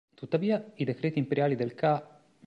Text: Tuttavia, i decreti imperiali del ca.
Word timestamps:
Tuttavia, 0.15 0.71
i 0.77 0.83
decreti 0.83 1.19
imperiali 1.19 1.53
del 1.55 1.75
ca. 1.75 2.19